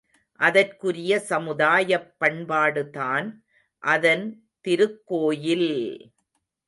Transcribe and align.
அதற்குரிய 0.39 1.19
சமுதாயப் 1.29 2.09
பண்பாடுதான் 2.21 3.27
அதன் 3.83 4.25
திருக்கோயில்! 4.65 5.71